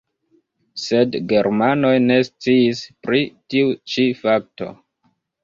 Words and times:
Sed 0.83 1.17
germanoj 1.33 1.91
ne 2.07 2.17
sciis 2.29 2.81
pri 3.09 3.21
tiu 3.55 3.71
ĉi 3.93 4.09
fakto. 4.25 4.73